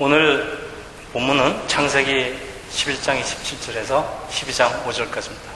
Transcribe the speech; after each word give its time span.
오늘 0.00 0.56
본문은 1.12 1.66
창세기 1.66 2.38
11장 2.70 3.20
27절에서 3.20 4.06
12장 4.30 4.84
5절까지입니다. 4.84 5.48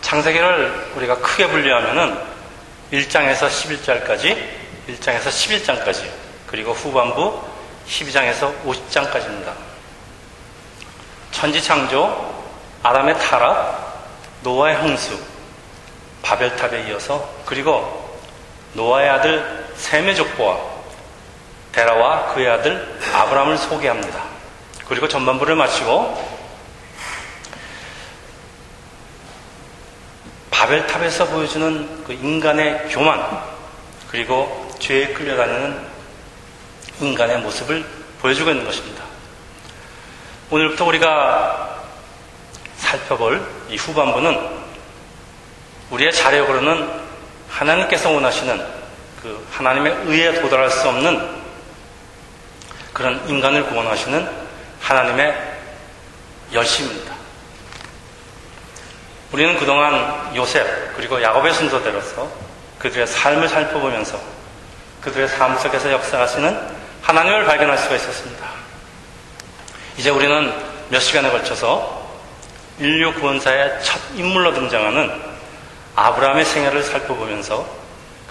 창세기를 0.00 0.92
우리가 0.96 1.18
크게 1.18 1.46
분류하면은 1.48 2.18
1장에서 2.90 3.50
11절까지, 3.50 4.34
1장에서 4.88 5.24
11장까지, 5.24 6.10
그리고 6.46 6.72
후반부 6.72 7.38
12장에서 7.86 8.54
50장까지입니다. 8.64 9.52
천지창조, 11.32 12.44
아담의 12.82 13.18
타락, 13.18 14.08
노아의 14.42 14.76
홍수, 14.76 15.20
바벨탑에 16.22 16.88
이어서 16.88 17.28
그리고 17.44 18.18
노아의 18.72 19.10
아들 19.10 19.66
셈의 19.76 20.16
족보와 20.16 20.69
데라와 21.72 22.34
그의 22.34 22.48
아들 22.48 22.98
아브람을 23.14 23.56
소개합니다. 23.58 24.22
그리고 24.88 25.06
전반부를 25.08 25.54
마치고 25.54 26.40
바벨탑에서 30.50 31.26
보여주는 31.26 32.04
그 32.04 32.12
인간의 32.12 32.88
교만 32.90 33.42
그리고 34.10 34.68
죄에 34.78 35.12
끌려다니는 35.12 35.86
인간의 37.00 37.38
모습을 37.38 37.84
보여주고 38.20 38.50
있는 38.50 38.64
것입니다. 38.64 39.04
오늘부터 40.50 40.84
우리가 40.84 41.82
살펴볼 42.76 43.46
이 43.68 43.76
후반부는 43.76 44.60
우리의 45.90 46.12
자력으로는 46.12 46.90
하나님께서 47.48 48.10
원하시는 48.10 48.80
그 49.22 49.46
하나님의 49.52 49.92
의에 50.06 50.40
도달할 50.40 50.70
수 50.70 50.88
없는 50.88 51.39
그런 53.00 53.26
인간을 53.26 53.64
구원하시는 53.64 54.28
하나님의 54.82 55.34
열심입니다. 56.52 57.14
우리는 59.32 59.58
그동안 59.58 60.36
요셉 60.36 60.94
그리고 60.94 61.22
야곱의 61.22 61.54
순서대로서 61.54 62.30
그들의 62.78 63.06
삶을 63.06 63.48
살펴보면서 63.48 64.20
그들의 65.00 65.28
삶 65.28 65.56
속에서 65.58 65.90
역사하시는 65.92 66.60
하나님을 67.00 67.46
발견할 67.46 67.78
수가 67.78 67.94
있었습니다. 67.94 68.46
이제 69.96 70.10
우리는 70.10 70.52
몇 70.90 71.00
시간에 71.00 71.30
걸쳐서 71.30 72.06
인류 72.80 73.14
구원사의 73.14 73.82
첫 73.82 73.98
인물로 74.14 74.52
등장하는 74.52 75.10
아브라함의 75.96 76.44
생애를 76.44 76.82
살펴보면서 76.82 77.66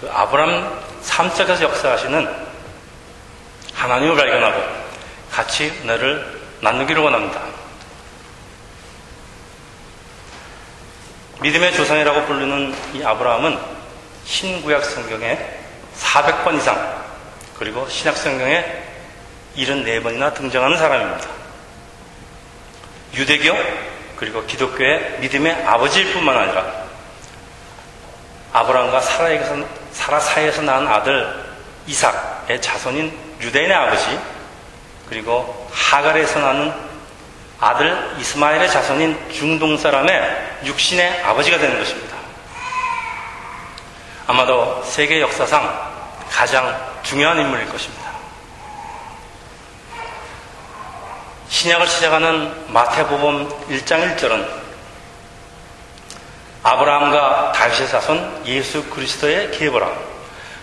그 0.00 0.08
아브라함 0.12 0.80
삶 1.02 1.28
속에서 1.28 1.64
역사하시는 1.64 2.49
하나님을 3.74 4.16
발견하고 4.16 4.62
같이 5.30 5.70
은혜를 5.82 6.40
나누기를 6.60 7.02
원합니다. 7.02 7.40
믿음의 11.40 11.72
조상이라고 11.74 12.26
부르는 12.26 12.74
이 12.94 13.02
아브라함은 13.02 13.58
신구약 14.24 14.84
성경에 14.84 15.38
400번 15.98 16.56
이상 16.58 17.00
그리고 17.58 17.88
신약 17.88 18.16
성경에 18.16 18.64
74번이나 19.56 20.34
등장하는 20.34 20.76
사람입니다. 20.76 21.28
유대교 23.14 23.54
그리고 24.16 24.44
기독교의 24.44 25.18
믿음의 25.20 25.64
아버지일 25.64 26.12
뿐만 26.12 26.36
아니라 26.36 26.80
아브라함과 28.52 29.00
사라 29.92 30.20
사이에서 30.20 30.62
낳은 30.62 30.86
아들 30.86 31.42
이삭의 31.86 32.60
자손인 32.60 33.29
유대인의 33.40 33.74
아버지 33.74 34.18
그리고 35.08 35.68
하갈에서 35.72 36.38
낳은 36.38 36.72
아들 37.58 38.16
이스마엘의 38.18 38.70
자손인 38.70 39.32
중동 39.32 39.76
사람의 39.76 40.60
육신의 40.64 41.22
아버지가 41.24 41.58
되는 41.58 41.78
것입니다. 41.78 42.16
아마도 44.26 44.82
세계 44.84 45.20
역사상 45.20 45.90
가장 46.30 46.74
중요한 47.02 47.38
인물일 47.38 47.68
것입니다. 47.68 48.10
신약을 51.48 51.86
시작하는 51.88 52.72
마태복음 52.72 53.48
1장 53.68 54.16
1절은 54.16 54.48
아브라함과 56.62 57.52
다윗의 57.52 57.88
자손 57.88 58.42
예수 58.46 58.84
그리스도의 58.84 59.50
계보라. 59.50 59.90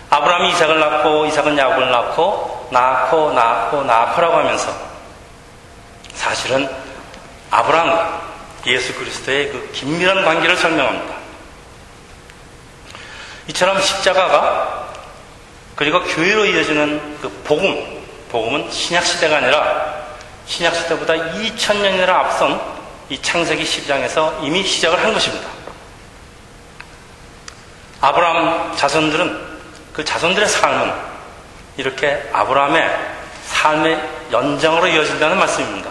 아브라함이 0.10 0.52
이삭을 0.52 0.80
낳고 0.80 1.26
이삭은 1.26 1.58
야곱을 1.58 1.92
낳고 1.92 2.57
낳고 2.72 3.32
낳고 3.34 3.84
낳고라고 3.84 4.38
하면서 4.38 4.74
사실은 6.14 6.70
아브라함과 7.52 8.28
예수 8.66 8.94
그리스도의 8.96 9.52
그 9.52 9.72
긴밀한 9.72 10.26
관계를 10.26 10.58
설명합니다. 10.58 11.16
이처럼 13.48 13.82
십자가가 13.82 14.88
그리고 15.76 16.02
교회로 16.04 16.46
이어지는 16.46 17.20
그 17.22 17.30
복음, 17.46 18.04
복음은 18.30 18.70
신약 18.72 19.06
시대가 19.06 19.38
아니라 19.38 19.96
신약 20.48 20.76
시대보다 20.76 21.14
2000년이나 21.14 22.10
앞선 22.10 22.60
이 23.10 23.22
창세기 23.22 23.64
10장에서 23.64 24.44
이미 24.44 24.66
시작을 24.66 25.02
한 25.02 25.14
것입니다. 25.14 25.48
아브라함 28.02 28.76
자손들은 28.76 29.58
그 29.94 30.04
자손들의 30.04 30.48
삶은 30.48 31.07
이렇게 31.78 32.28
아브라함의 32.34 32.98
삶의 33.46 34.10
연장으로 34.32 34.88
이어진다는 34.88 35.38
말씀입니다. 35.38 35.90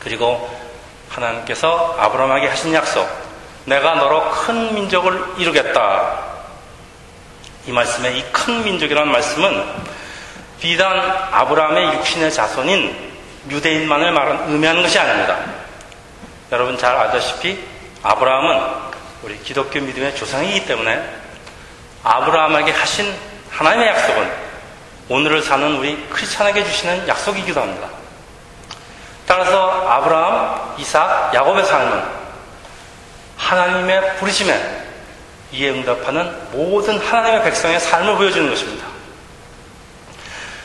그리고 0.00 0.50
하나님께서 1.10 1.96
아브라함에게 1.98 2.48
하신 2.48 2.74
약속, 2.74 3.08
내가 3.66 3.94
너로 3.94 4.30
큰 4.30 4.74
민족을 4.74 5.22
이루겠다. 5.38 6.18
이 7.66 7.72
말씀의 7.72 8.18
이 8.18 8.24
큰 8.32 8.64
민족이라는 8.64 9.12
말씀은 9.12 9.64
비단 10.60 10.98
아브라함의 11.32 11.98
육신의 11.98 12.32
자손인 12.32 13.10
유대인만을 13.50 14.12
말은 14.12 14.52
의미하는 14.52 14.82
것이 14.82 14.98
아닙니다. 14.98 15.38
여러분 16.52 16.76
잘 16.78 16.96
아다시피 16.96 17.58
아브라함은 18.02 18.90
우리 19.22 19.38
기독교 19.40 19.78
믿음의 19.80 20.16
조상이기 20.16 20.66
때문에 20.66 21.02
아브라함에게 22.02 22.72
하신 22.72 23.29
하나님의 23.50 23.88
약속은 23.88 24.32
오늘을 25.08 25.42
사는 25.42 25.76
우리 25.76 26.06
크리스찬에게 26.08 26.64
주시는 26.64 27.08
약속이기도 27.08 27.60
합니다. 27.60 27.88
따라서 29.26 29.88
아브라함, 29.88 30.74
이삭, 30.78 31.34
야곱의 31.34 31.64
삶은 31.64 32.02
하나님의 33.36 34.16
부르심에 34.16 34.80
이에 35.52 35.70
응답하는 35.70 36.32
모든 36.52 36.98
하나님의 36.98 37.42
백성의 37.44 37.80
삶을 37.80 38.16
보여주는 38.16 38.48
것입니다. 38.48 38.86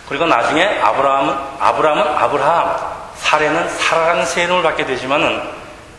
그리고 0.07 0.25
나중에 0.25 0.79
아브라함은 0.79 1.35
아브라함은 1.59 2.03
아브라함, 2.03 2.96
사례는 3.17 3.69
사라라는 3.69 4.25
새 4.25 4.44
이름을 4.44 4.62
받게 4.62 4.85
되지만은 4.85 5.41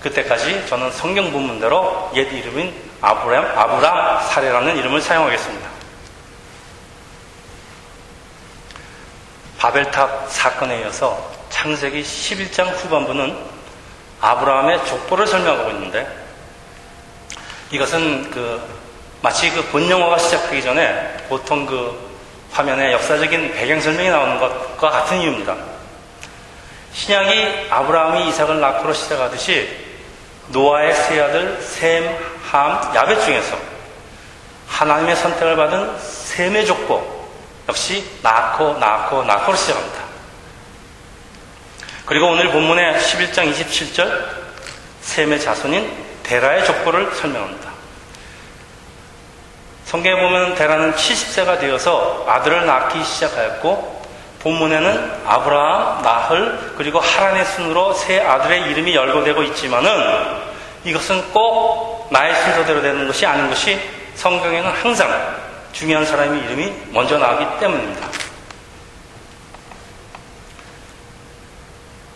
그때까지 0.02 0.66
저는 0.68 0.92
성경 0.92 1.32
본문대로 1.32 2.12
옛 2.14 2.32
이름인 2.32 2.72
아브라함, 3.00 3.58
아브라함 3.58 4.28
사례라는 4.28 4.76
이름을 4.76 5.00
사용하겠습니다. 5.00 5.75
바벨탑 9.58 10.26
사건에 10.30 10.80
이어서 10.80 11.30
창세기 11.50 12.02
11장 12.02 12.72
후반부는 12.76 13.36
아브라함의 14.20 14.86
족보를 14.86 15.26
설명하고 15.26 15.70
있는데 15.70 16.06
이것은 17.70 18.30
그 18.30 18.60
마치 19.22 19.50
그 19.50 19.62
본 19.70 19.90
영화가 19.90 20.18
시작하기 20.18 20.62
전에 20.62 21.16
보통 21.28 21.66
그 21.66 21.98
화면에 22.52 22.92
역사적인 22.92 23.54
배경 23.54 23.80
설명이 23.80 24.08
나오는 24.08 24.38
것과 24.38 24.90
같은 24.90 25.18
이유입니다. 25.20 25.56
신약이 26.92 27.66
아브라함이 27.70 28.28
이삭을 28.28 28.60
낳고로 28.60 28.94
시작하듯이 28.94 29.84
노아의 30.48 30.94
세 30.94 31.20
아들 31.20 31.60
셈, 31.60 32.16
함, 32.42 32.94
야벳 32.94 33.20
중에서 33.24 33.56
하나님의 34.68 35.16
선택을 35.16 35.56
받은 35.56 35.98
셈의 35.98 36.66
족보 36.66 37.15
역시 37.68 38.04
낳고 38.22 38.74
낳고 38.74 39.24
낳고로 39.24 39.56
시작합니다. 39.56 40.04
그리고 42.04 42.28
오늘 42.28 42.50
본문의 42.50 42.94
11장 42.94 43.52
27절 43.52 44.26
셈의 45.02 45.40
자손인 45.40 46.06
데라의 46.22 46.64
족보를 46.64 47.12
설명합니다. 47.12 47.70
성경에 49.84 50.20
보면 50.20 50.54
데라는 50.54 50.94
70세가 50.94 51.60
되어서 51.60 52.24
아들을 52.28 52.66
낳기 52.66 53.04
시작하였고 53.04 54.04
본문에는 54.40 55.22
아브라함, 55.26 56.02
나흘 56.02 56.74
그리고 56.76 57.00
하란의 57.00 57.44
순으로 57.44 57.92
세 57.94 58.20
아들의 58.20 58.70
이름이 58.70 58.94
열거되고 58.94 59.42
있지만은 59.44 59.90
이것은 60.84 61.32
꼭 61.32 62.08
나의 62.10 62.34
순서대로 62.42 62.82
되는 62.82 63.06
것이 63.06 63.26
아닌 63.26 63.48
것이 63.48 63.80
성경에는 64.14 64.70
항상 64.70 65.45
중요한 65.76 66.06
사람의 66.06 66.42
이름이 66.44 66.72
먼저 66.88 67.18
나오기 67.18 67.60
때문입니다. 67.60 68.08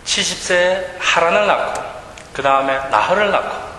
70세에 0.07 0.87
하란을 0.99 1.47
낳고, 1.47 1.83
그 2.33 2.41
다음에 2.41 2.79
나흘을 2.89 3.31
낳고, 3.31 3.71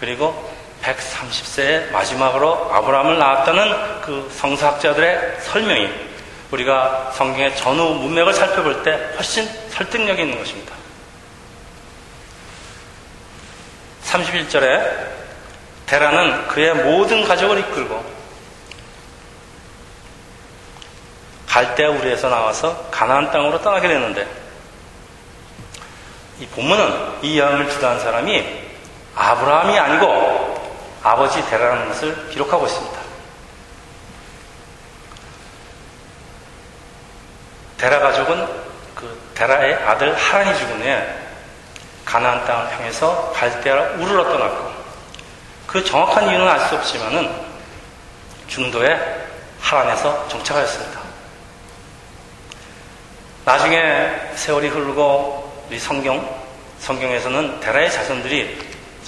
그리고 0.00 0.52
130세에 0.82 1.92
마지막으로 1.92 2.68
아브라함을 2.72 3.18
낳았다는 3.18 4.00
그 4.00 4.28
성사학자들의 4.34 5.40
설명이 5.42 5.88
우리가 6.50 7.12
성경의 7.14 7.56
전후 7.56 7.94
문맥을 7.94 8.34
살펴볼 8.34 8.82
때 8.82 8.90
훨씬 9.14 9.48
설득력이 9.70 10.20
있는 10.20 10.36
것입니다. 10.36 10.74
31절에 14.04 15.06
대라는 15.86 16.48
그의 16.48 16.74
모든 16.74 17.22
가족을 17.22 17.60
이끌고 17.60 18.17
갈대아 21.58 21.90
우리에서 21.90 22.28
나와서 22.28 22.86
가나안 22.92 23.32
땅으로 23.32 23.60
떠나게 23.60 23.88
되는데 23.88 24.28
이 26.38 26.46
본문은 26.46 27.18
이 27.22 27.36
여행을 27.36 27.68
주도한 27.68 27.98
사람이 27.98 28.46
아브라함이 29.16 29.76
아니고 29.76 30.78
아버지 31.02 31.44
데라는 31.50 31.88
것을 31.88 32.28
기록하고 32.28 32.64
있습니다. 32.64 32.98
데라 37.78 37.98
가족은 37.98 38.46
그 38.94 39.20
데라의 39.34 39.74
아들 39.74 40.14
하란이 40.14 40.56
죽은 40.56 40.80
후에 40.80 41.24
가나안 42.04 42.44
땅을 42.44 42.72
향해서 42.72 43.32
갈대아 43.34 43.94
우르러 43.96 44.22
떠났고 44.22 44.72
그 45.66 45.82
정확한 45.82 46.28
이유는 46.28 46.46
알 46.48 46.68
수 46.68 46.76
없지만은 46.76 47.28
중도에 48.46 49.26
하란에서 49.60 50.28
정착하였습니다. 50.28 51.07
나중에 53.48 54.10
세월이 54.34 54.68
흐르고 54.68 55.64
우리 55.70 55.78
성경 55.78 56.22
성경에서는 56.80 57.60
데라의 57.60 57.90
자손들이 57.90 58.58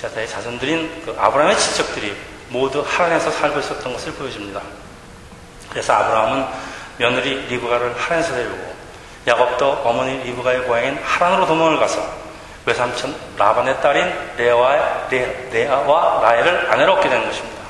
데라의 0.00 0.26
자손들인 0.26 1.02
그 1.04 1.14
아브라함의 1.18 1.58
친척들이 1.58 2.16
모두 2.48 2.82
하란에서 2.88 3.30
살고 3.32 3.60
있었던 3.60 3.92
것을 3.92 4.14
보여줍니다. 4.14 4.62
그래서 5.68 5.92
아브라함은 5.92 6.46
며느리 6.96 7.34
리브가를 7.48 7.94
하란에서 8.00 8.34
데리고 8.34 8.74
야곱도 9.26 9.82
어머니 9.84 10.16
리브가의 10.24 10.62
고향인 10.62 10.98
하란으로 11.02 11.46
도망을 11.46 11.78
가서 11.78 12.02
외삼촌 12.64 13.14
라반의 13.36 13.82
딸인 13.82 14.10
레아와, 14.38 15.08
레 15.10 15.68
아와 15.68 16.22
라엘을 16.22 16.72
아내로 16.72 16.94
얻게 16.94 17.10
된 17.10 17.26
것입니다. 17.26 17.60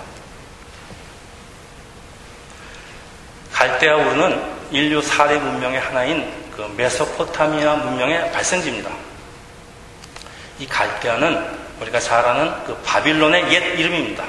갈대아 3.54 3.96
우르는 3.96 4.60
인류 4.70 5.00
4대 5.00 5.40
문명의 5.40 5.80
하나인 5.80 6.39
그 6.60 6.74
메소포타미아 6.76 7.76
문명의 7.76 8.30
발생지입니다. 8.32 8.90
이 10.58 10.66
갈대아는 10.66 11.42
우리가 11.80 11.98
잘 11.98 12.22
아는 12.22 12.52
그 12.64 12.76
바빌론의 12.84 13.50
옛 13.50 13.78
이름입니다. 13.78 14.22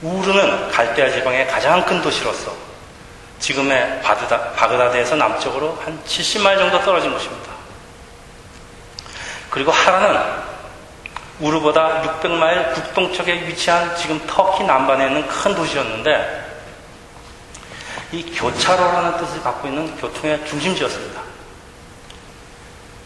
우르는 0.00 0.70
갈대아 0.70 1.10
지방의 1.10 1.48
가장 1.48 1.84
큰 1.84 2.00
도시로서 2.00 2.54
지금의 3.40 4.00
바드다, 4.00 4.52
바그다드에서 4.52 5.16
남쪽으로 5.16 5.76
한 5.84 6.00
70마일 6.06 6.58
정도 6.58 6.80
떨어진 6.82 7.10
곳입니다. 7.12 7.50
그리고 9.50 9.72
하라는 9.72 10.22
우르보다 11.40 12.02
600마일 12.02 12.74
북동쪽에 12.74 13.48
위치한 13.48 13.96
지금 13.96 14.24
터키 14.28 14.62
남반에 14.62 15.06
있는 15.06 15.26
큰 15.26 15.52
도시였는데 15.56 16.47
이 18.10 18.22
교차로라는 18.34 19.18
뜻을 19.18 19.42
갖고 19.42 19.68
있는 19.68 19.94
교통의 19.96 20.46
중심지였습니다. 20.46 21.20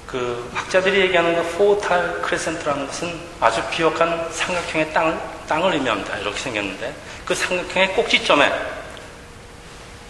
그 0.07 0.51
학자들이 0.55 1.01
얘기하는 1.01 1.35
그 1.35 1.57
Fertile 1.57 2.21
Crescent라는 2.23 2.87
것은 2.87 3.19
아주 3.41 3.63
비옥한 3.71 4.31
삼각형의 4.31 4.93
땅, 4.93 5.21
땅을 5.49 5.73
의미합니다. 5.73 6.19
이렇게 6.19 6.39
생겼는데 6.39 6.95
그 7.25 7.35
삼각형의 7.35 7.95
꼭지점에 7.95 8.53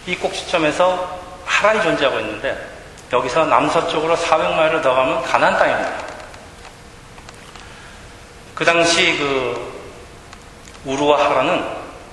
이 0.06 0.17
꼭지점에서 0.17 1.21
하란이 1.47 1.83
존재하고 1.83 2.19
있는데 2.21 2.69
여기서 3.12 3.47
남서쪽으로 3.47 4.17
400마일을 4.17 4.83
더 4.83 4.95
가면 4.95 5.23
가난 5.23 5.56
땅입니다. 5.56 6.05
그 8.55 8.65
당시 8.65 9.17
그 9.19 9.73
우루와 10.85 11.25
하란은 11.25 11.65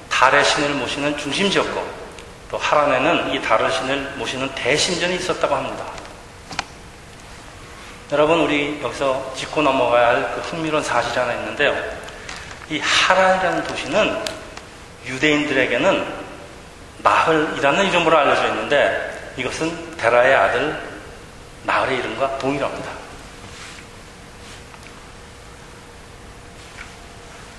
달의 0.09 0.45
신을 0.45 0.69
모시는 0.75 1.17
중심지였고 1.17 1.98
또 2.49 2.57
하란에는 2.57 3.33
이 3.33 3.41
다른 3.41 3.69
신을 3.71 4.13
모시는 4.17 4.49
대신전이 4.55 5.15
있었다고 5.15 5.55
합니다. 5.55 5.85
여러분 8.11 8.39
우리 8.41 8.81
여기서 8.81 9.33
짚고 9.35 9.61
넘어가야 9.61 10.07
할 10.07 10.33
그 10.33 10.41
흥미로운 10.41 10.83
사실이 10.83 11.19
하나 11.19 11.33
있는데요. 11.33 11.75
이 12.69 12.79
하란이라는 12.79 13.63
도시는 13.65 14.23
유대인들에게는 15.05 16.29
나흘이라는 16.99 17.85
이름으로 17.87 18.17
알려져 18.17 18.47
있는데 18.47 19.33
이것은 19.37 19.97
데라의 19.97 20.35
아들 20.35 20.81
나흘의 21.63 21.99
이름과 21.99 22.39
동일합니다. 22.39 22.89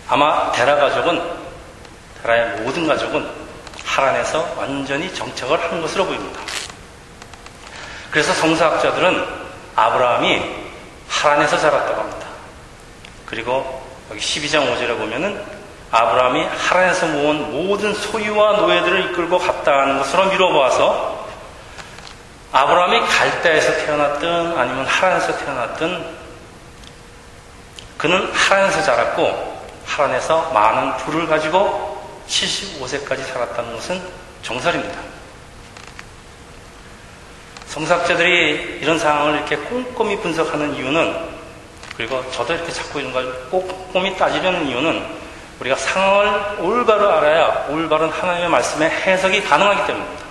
아마 0.09 0.51
데라 0.51 0.77
가족은 0.77 1.23
데라의 2.23 2.61
모든 2.61 2.87
가족은 2.89 3.40
하란에서 4.01 4.55
완전히 4.57 5.13
정착을 5.13 5.63
한 5.63 5.83
것으로 5.83 6.07
보입니다. 6.07 6.41
그래서 8.11 8.33
성사학자들은 8.33 9.25
아브라함이 9.77 10.43
하란에서 11.09 11.59
자랐다고 11.59 12.01
합니다. 12.01 12.27
그리고 13.27 13.83
여기 14.11 14.21
12장 14.21 14.67
5절에 14.67 14.99
보면은 14.99 15.41
아브라함이 15.91 16.45
하란에서 16.45 17.07
모은 17.07 17.53
모든 17.53 17.95
소유와 17.95 18.57
노예들을 18.57 19.11
이끌고 19.11 19.39
갔다는 19.39 19.99
것으로 19.99 20.27
미뤄보아서 20.27 21.29
아브라함이 22.53 23.01
갈대에서 23.07 23.85
태어났든 23.85 24.59
아니면 24.59 24.87
하란에서 24.87 25.37
태어났든 25.37 26.21
그는 27.99 28.33
하란에서 28.33 28.83
자랐고 28.83 29.61
하란에서 29.85 30.51
많은 30.53 30.97
부를 30.99 31.27
가지고 31.27 31.90
75세까지 32.31 33.25
살았다는 33.27 33.75
것은 33.75 34.01
정설입니다. 34.43 35.01
성사학자들이 37.67 38.79
이런 38.81 38.99
상황을 38.99 39.35
이렇게 39.37 39.57
꼼꼼히 39.57 40.17
분석하는 40.19 40.75
이유는 40.75 41.41
그리고 41.97 42.25
저도 42.33 42.55
이렇게 42.55 42.73
자꾸 42.73 43.01
이런 43.01 43.13
걸 43.13 43.49
꼼꼼히 43.51 44.17
따지려는 44.17 44.67
이유는 44.67 45.21
우리가 45.61 45.77
상황을 45.77 46.61
올바로 46.61 47.11
알아야 47.11 47.67
올바른 47.69 48.09
하나님의 48.09 48.49
말씀의 48.49 48.91
해석이 48.91 49.43
가능하기 49.43 49.87
때문입니다. 49.87 50.25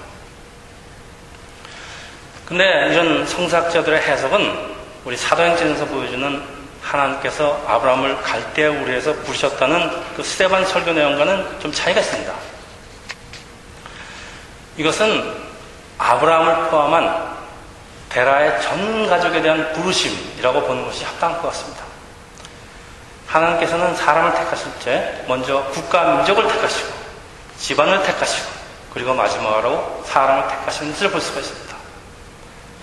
근데 2.46 2.63
이런 2.91 3.27
성사학자들의 3.27 4.01
해석은 4.01 4.75
우리 5.06 5.15
사도행전에서 5.15 5.86
보여주는 5.86 6.59
하나님께서 6.82 7.62
아브라함을 7.68 8.22
갈대아 8.22 8.72
우리에서 8.72 9.14
부르셨다는 9.14 10.16
그 10.16 10.24
스테반 10.24 10.66
설교 10.66 10.94
내용과는 10.94 11.60
좀 11.60 11.72
차이가 11.72 12.00
있습니다. 12.00 12.34
이것은 14.78 15.50
아브라함을 15.98 16.70
포함한 16.70 17.38
베라의 18.10 18.62
전 18.62 19.08
가족에 19.08 19.42
대한 19.42 19.72
부르심이라고 19.74 20.64
보는 20.64 20.86
것이 20.86 21.04
합당할 21.04 21.42
것 21.42 21.50
같습니다. 21.50 21.84
하나님께서는 23.28 23.96
사람을 23.96 24.34
택하실 24.34 24.72
때 24.84 25.24
먼저 25.28 25.64
국가 25.66 26.16
민족을 26.16 26.48
택하시고 26.48 26.92
집안을 27.60 28.02
택하시고 28.04 28.50
그리고 28.94 29.14
마지막으로 29.14 30.04
사람을 30.06 30.48
택하시는 30.48 30.92
것을 30.94 31.12
볼 31.12 31.22
수가 31.22 31.40
있습니다. 31.40 31.76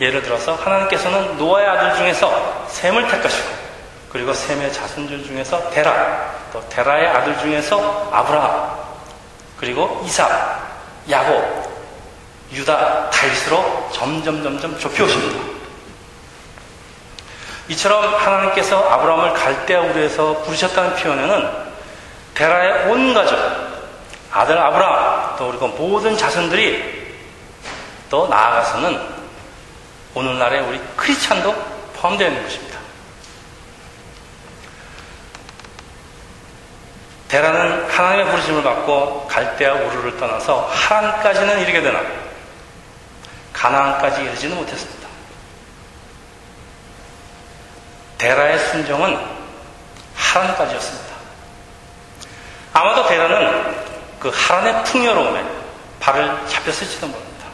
예를 0.00 0.22
들어서 0.22 0.54
하나님께서는 0.54 1.38
노아의 1.38 1.66
아들 1.66 1.96
중에서 1.96 2.66
샘을 2.68 3.08
택하시고 3.08 3.65
그리고 4.10 4.32
셈의 4.32 4.72
자손들 4.72 5.24
중에서 5.24 5.70
데라, 5.70 6.34
또 6.52 6.66
데라의 6.68 7.08
아들 7.08 7.38
중에서 7.38 8.08
아브라함, 8.12 8.76
그리고 9.58 10.02
이삭, 10.04 10.30
야곱, 11.10 11.66
유다, 12.52 13.10
다윗으로 13.10 13.90
점점 13.92 14.42
점점 14.42 14.78
좁혀오십니다. 14.78 15.56
이처럼 17.68 18.14
하나님께서 18.14 18.78
아브라함을 18.88 19.32
갈대아 19.34 19.80
우리에서 19.80 20.42
부르셨다는 20.42 20.94
표현에는 20.96 21.66
데라의 22.34 22.90
온 22.90 23.12
가족, 23.12 23.38
아들 24.30 24.56
아브라함, 24.56 25.36
또 25.36 25.48
그리고 25.48 25.68
모든 25.68 26.16
자손들이 26.16 27.16
또 28.08 28.28
나아가서는 28.28 29.00
오늘날의 30.14 30.60
우리 30.62 30.80
크리스찬도 30.96 31.52
포함되어 31.94 32.28
있는 32.28 32.42
것입니다. 32.44 32.85
데라는 37.28 37.90
하나님의 37.90 38.30
부르심을 38.30 38.62
받고 38.62 39.26
갈대아 39.26 39.74
우르를 39.74 40.16
떠나서 40.16 40.70
하란까지는 40.72 41.60
이르게 41.60 41.82
되나 41.82 42.00
가나안까지 43.52 44.22
이르지는 44.22 44.56
못했습니다. 44.56 45.08
데라의 48.18 48.58
순종은 48.58 49.18
하란까지였습니다. 50.14 51.06
아마도 52.72 53.06
데라는 53.06 53.76
그 54.20 54.30
하란의 54.34 54.84
풍요로움에 54.84 55.44
발을 56.00 56.46
잡혔을지도 56.46 57.06
모릅니다. 57.06 57.46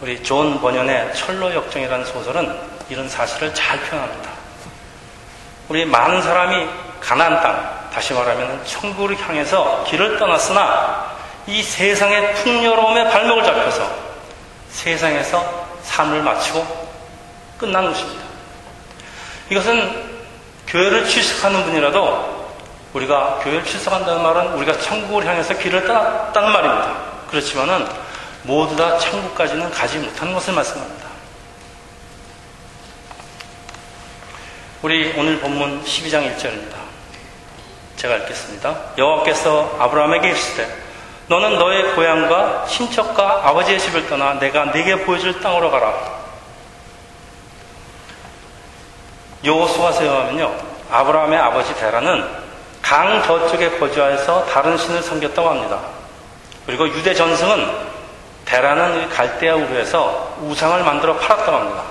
우리 0.00 0.22
존 0.22 0.60
번연의 0.60 1.14
천로 1.14 1.52
역정이라는 1.52 2.04
소설은 2.06 2.56
이런 2.88 3.08
사실을 3.08 3.52
잘 3.54 3.80
표현합니다. 3.80 4.30
우리 5.68 5.84
많은 5.84 6.22
사람이 6.22 6.68
가나안 7.00 7.40
땅, 7.40 7.88
다시 7.92 8.12
말하면 8.12 8.64
천국을 8.64 9.18
향해서 9.18 9.84
길을 9.84 10.18
떠났으나 10.18 11.16
이 11.46 11.62
세상의 11.62 12.34
풍요로움에 12.34 13.10
발목을 13.10 13.42
잡혀서 13.42 13.90
세상에서 14.70 15.66
삶을 15.82 16.22
마치고 16.22 16.88
끝난 17.58 17.84
것입니다. 17.86 18.22
이것은 19.50 20.08
교회를 20.66 21.08
출석하는 21.08 21.64
분이라도 21.64 22.48
우리가 22.92 23.40
교회를 23.42 23.64
출석한다는 23.64 24.22
말은 24.22 24.52
우리가 24.54 24.78
천국을 24.78 25.26
향해서 25.26 25.56
길을 25.56 25.86
떠났다는 25.86 26.52
말입니다. 26.52 26.96
그렇지만은 27.30 27.86
모두 28.42 28.76
다 28.76 28.98
천국까지는 28.98 29.70
가지 29.70 29.98
못하는 29.98 30.32
것을 30.34 30.54
말씀합니다. 30.54 31.08
우리 34.82 35.12
오늘 35.16 35.40
본문 35.40 35.82
12장 35.84 36.36
1절입니다. 36.36 36.87
제가 37.98 38.16
읽겠습니다. 38.18 38.76
여호와께서 38.96 39.76
아브라함에게 39.80 40.28
이르시되 40.28 40.68
너는 41.26 41.58
너의 41.58 41.94
고향과 41.94 42.66
친척과 42.66 43.48
아버지의 43.48 43.80
집을 43.80 44.08
떠나 44.08 44.38
내가 44.38 44.66
네게 44.66 45.04
보여줄 45.04 45.40
땅으로 45.40 45.70
가라. 45.70 45.92
여호수아서에 49.44 50.08
하면요 50.08 50.54
아브라함의 50.90 51.38
아버지 51.38 51.74
데라는 51.74 52.24
강 52.80 53.22
저쪽에 53.24 53.78
거주하여서 53.78 54.46
다른 54.46 54.78
신을 54.78 55.02
섬겼다고 55.02 55.50
합니다. 55.50 55.80
그리고 56.66 56.88
유대 56.88 57.12
전승은 57.12 57.88
데라는 58.44 59.08
갈대아 59.08 59.56
우르에서 59.56 60.36
우상을 60.40 60.82
만들어 60.84 61.16
팔았다고 61.16 61.56
합니다. 61.56 61.82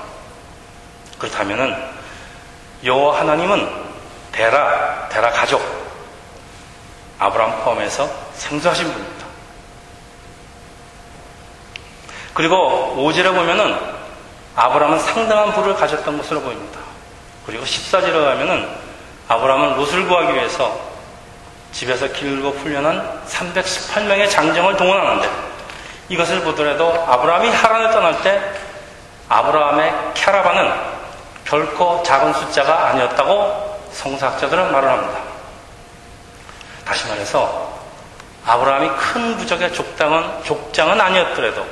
그렇다면은 1.20 1.76
여호와 2.84 3.20
하나님은 3.20 3.70
데라, 4.32 5.10
데라 5.10 5.32
가족, 5.32 5.87
아브라함 7.20 7.64
포함해서 7.64 8.10
생소하신 8.34 8.92
분입니다. 8.92 9.26
그리고 12.34 12.94
오절에 12.98 13.32
보면은 13.32 13.76
아브라함은 14.56 15.00
상당한 15.00 15.54
부를 15.54 15.76
가졌던 15.76 16.18
것으로 16.18 16.42
보입니다. 16.42 16.80
그리고 17.46 17.64
14절에 17.64 18.12
가면은 18.12 18.70
아브라함은 19.28 19.78
롯을 19.78 20.08
구하기 20.08 20.34
위해서 20.34 20.80
집에서 21.72 22.08
길고 22.08 22.52
훈련한 22.52 23.24
318명의 23.28 24.30
장정을 24.30 24.78
동원하는데 24.78 25.30
이것을 26.10 26.42
보더라도 26.42 26.92
아브라함이 27.08 27.50
하란을 27.50 27.92
떠날 27.92 28.22
때 28.22 28.42
아브라함의 29.30 29.94
캐라반은 30.14 30.74
결코 31.46 32.04
작은 32.04 32.34
숫자가 32.34 32.90
아니었다고 32.90 33.80
성사학자들은 33.92 34.72
말을 34.72 34.90
합니다. 34.90 35.27
다시 36.88 37.06
말해서 37.10 37.78
아브라함이 38.46 38.90
큰 38.98 39.36
부족의 39.36 39.74
족장은, 39.74 40.44
족장은 40.46 41.02
아니었더라도 41.02 41.68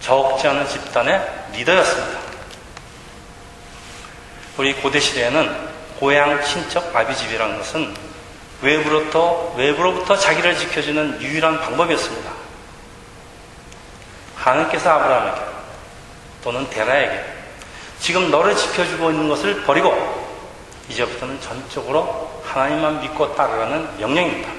적지 0.00 0.48
않은 0.48 0.66
집단의 0.66 1.48
리더였습니다. 1.52 2.18
우리 4.56 4.72
고대 4.76 4.98
시대에는 4.98 5.54
고향 6.00 6.42
친척 6.42 6.96
아비집이라는 6.96 7.58
것은 7.58 7.94
외부로부터 8.62 9.52
외부로부터 9.58 10.16
자기를 10.16 10.56
지켜주는 10.56 11.20
유일한 11.20 11.60
방법이었습니다. 11.60 12.30
하나님께서 14.36 14.90
아브라함에게 14.90 15.40
또는 16.42 16.70
데라에게 16.70 17.24
지금 18.00 18.30
너를 18.30 18.56
지켜주고 18.56 19.10
있는 19.10 19.28
것을 19.28 19.64
버리고 19.64 20.25
이제부터는 20.88 21.40
전적으로 21.40 22.42
하나님만 22.44 23.00
믿고 23.00 23.34
따르라는 23.34 23.98
명령입니다. 23.98 24.50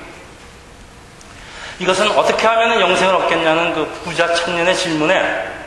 이것은 1.80 2.10
어떻게 2.12 2.46
하면 2.48 2.82
영생을 2.82 3.16
얻겠냐는 3.16 3.74
그 3.74 3.86
부자 4.04 4.34
청년의 4.34 4.76
질문에 4.76 5.58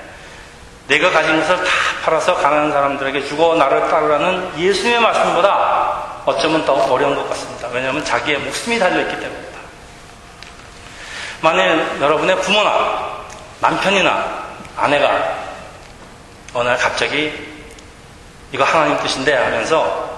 내가 0.89 1.11
가진 1.11 1.39
것을 1.39 1.57
다 1.57 1.71
팔아서 2.05 2.35
가난한 2.35 2.73
사람들에게 2.73 3.25
주고 3.27 3.55
나를 3.55 3.89
따르라는 3.89 4.59
예수님의 4.59 5.01
말씀보다 5.01 6.23
어쩌면 6.27 6.65
더 6.65 6.73
어려운 6.73 7.15
것 7.15 7.29
같습니다. 7.31 7.69
왜냐하면 7.69 8.05
자기의 8.05 8.39
목숨이 8.39 8.79
달려있기 8.79 9.21
때문입니다. 9.21 9.61
만일 11.43 11.87
여러분의 12.01 12.41
부모나 12.43 13.21
남편이나 13.61 14.45
아내가 14.77 15.37
어느 16.55 16.69
날 16.69 16.77
갑자기 16.77 17.33
이거 18.51 18.65
하나님 18.65 18.99
뜻인데 18.99 19.33
하면서 19.33 20.10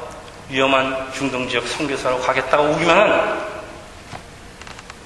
위험한 0.52 1.11
중동 1.14 1.49
지역 1.49 1.66
선교사로 1.66 2.21
가겠다고 2.21 2.64
우기면은 2.64 3.40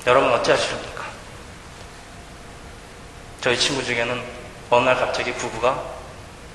여러분 0.04 0.32
어찌 0.32 0.50
하십니까? 0.50 1.04
저희 3.40 3.56
친구 3.56 3.84
중에는 3.84 4.20
어느 4.70 4.84
날 4.84 4.96
갑자기 4.96 5.32
부부가 5.34 5.80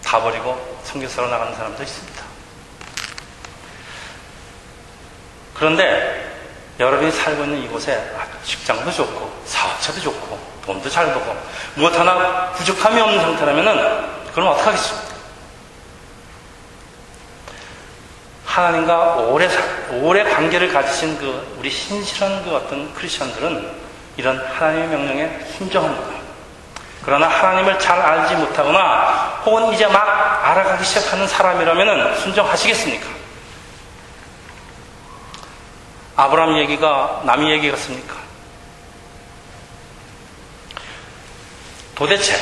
다 0.03 0.21
버리고 0.21 0.81
선교사로 0.83 1.29
나가는 1.29 1.55
사람도 1.55 1.81
있습니다. 1.81 2.23
그런데 5.53 6.29
여러분이 6.77 7.11
살고 7.13 7.45
있는 7.45 7.63
이곳에 7.63 8.11
직장도 8.43 8.91
좋고 8.91 9.41
사업차도 9.45 10.01
좋고 10.01 10.37
돈도 10.65 10.89
잘 10.89 11.05
벌고 11.13 11.33
무엇 11.75 11.97
하나 11.97 12.51
부족함이 12.51 12.99
없는 12.99 13.21
상태라면은 13.21 14.31
그럼 14.33 14.49
어떡하겠습니까? 14.49 15.10
하나님과 18.51 19.15
오래, 19.15 19.47
오래 19.91 20.23
관계를 20.25 20.73
가지신 20.73 21.17
그 21.17 21.55
우리 21.57 21.69
신실한 21.69 22.43
그 22.43 22.53
어떤 22.53 22.93
크리스천들은 22.93 23.81
이런 24.17 24.37
하나님의 24.45 24.87
명령에 24.89 25.39
순종합니다. 25.57 26.21
그러나 27.03 27.27
하나님을 27.29 27.79
잘 27.79 27.99
알지 27.99 28.35
못하거나 28.35 29.41
혹은 29.45 29.73
이제 29.73 29.87
막 29.87 30.01
알아가기 30.43 30.83
시작하는 30.83 31.27
사람이라면 31.27 32.19
순종하시겠습니까? 32.19 33.07
아브라함 36.17 36.57
얘기가 36.57 37.21
남의 37.23 37.51
얘기 37.51 37.71
같습니까? 37.71 38.15
도대체 41.95 42.35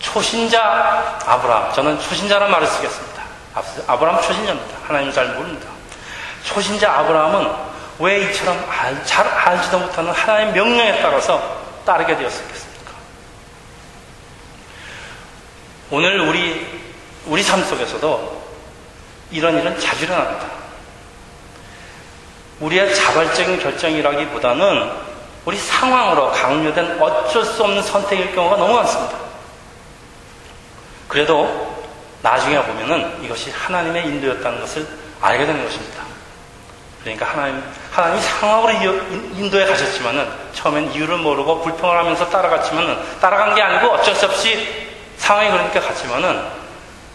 초신자 0.00 1.18
아브라함, 1.26 1.74
저는 1.74 2.00
초신자란 2.00 2.50
말을 2.50 2.66
쓰겠습니다. 2.66 3.11
아브라함 3.54 4.22
초신자입니다. 4.22 4.78
하나님을 4.84 5.12
잘 5.12 5.26
모릅니다. 5.34 5.68
초신자 6.44 6.90
아브라함은 6.98 7.72
왜 7.98 8.22
이처럼 8.22 8.64
알, 8.68 9.04
잘 9.04 9.26
알지도 9.26 9.78
못하는 9.78 10.10
하나님의 10.10 10.54
명령에 10.54 11.02
따라서 11.02 11.60
따르게 11.84 12.16
되었겠습니까? 12.16 12.92
오늘 15.90 16.20
우리, 16.20 16.66
우리 17.26 17.42
삶 17.42 17.62
속에서도 17.62 18.42
이런 19.30 19.58
일은 19.58 19.78
자주 19.78 20.04
일어납니다. 20.04 20.46
우리의 22.60 22.94
자발적인 22.94 23.60
결정이라기보다는 23.60 24.90
우리 25.44 25.58
상황으로 25.58 26.30
강요된 26.30 27.02
어쩔 27.02 27.44
수 27.44 27.64
없는 27.64 27.82
선택일 27.82 28.34
경우가 28.34 28.56
너무 28.56 28.74
많습니다. 28.74 29.16
그래도 31.08 31.61
나중에 32.22 32.62
보면은 32.62 33.22
이것이 33.22 33.50
하나님의 33.50 34.06
인도였다는 34.06 34.60
것을 34.60 34.86
알게 35.20 35.44
되는 35.44 35.64
것입니다. 35.64 36.02
그러니까 37.02 37.26
하나님, 37.26 37.62
하나님이 37.90 38.22
상황으로 38.22 38.70
인도에 39.34 39.66
가셨지만은 39.66 40.28
처음엔 40.54 40.92
이유를 40.92 41.18
모르고 41.18 41.62
불평을 41.62 41.98
하면서 41.98 42.28
따라갔지만은 42.30 42.96
따라간 43.20 43.54
게 43.56 43.62
아니고 43.62 43.92
어쩔 43.92 44.14
수 44.14 44.26
없이 44.26 44.88
상황이 45.16 45.50
그러니까 45.50 45.80
갔지만은 45.80 46.42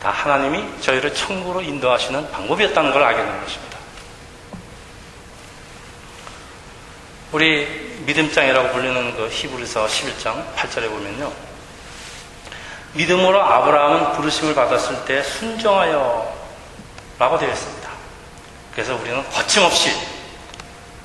다 0.01 0.09
하나님이 0.11 0.63
저희를 0.81 1.13
천국으로 1.13 1.61
인도하시는 1.61 2.31
방법이었다는 2.31 2.91
걸 2.91 3.03
알게 3.03 3.21
되는 3.21 3.43
것입니다. 3.43 3.77
우리 7.31 7.97
믿음장이라고 8.05 8.69
불리는 8.69 9.15
그 9.15 9.27
히브리서 9.29 9.85
11장 9.85 10.55
8절에 10.55 10.89
보면요. 10.89 11.46
믿음으로 12.97 13.41
아브라함은 13.41 14.13
부르심을 14.13 14.55
받았을 14.55 15.05
때 15.05 15.21
순종하여 15.21 16.35
라고 17.19 17.37
되어 17.37 17.49
있습니다. 17.49 17.89
그래서 18.73 18.95
우리는 18.95 19.23
거침없이 19.31 19.91